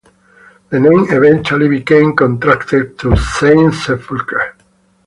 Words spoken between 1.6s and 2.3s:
became